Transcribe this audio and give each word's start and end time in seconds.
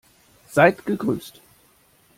Seid 0.49 0.83
gegrüßt! 0.87 1.41